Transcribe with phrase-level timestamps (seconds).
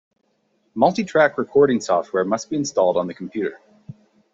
[0.75, 3.59] Multitrack recording software must be installed on the computer.